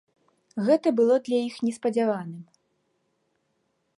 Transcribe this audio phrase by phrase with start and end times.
[0.67, 2.41] Гэта было для іх неспадзяваным.